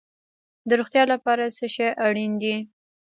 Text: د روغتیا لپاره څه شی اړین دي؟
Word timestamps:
د 0.67 0.69
روغتیا 0.79 1.03
لپاره 1.13 1.43
څه 1.57 1.65
شی 1.73 1.87
اړین 2.05 2.31
دي؟ 2.41 2.55